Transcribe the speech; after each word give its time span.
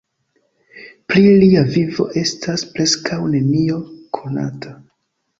Pri 1.11 1.25
lia 1.41 1.59
vivo 1.75 2.05
estas 2.21 2.63
preskaŭ 2.77 3.19
nenio 3.35 3.77
konata. 4.19 4.73